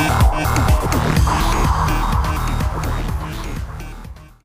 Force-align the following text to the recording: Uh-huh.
Uh-huh. 0.00 0.57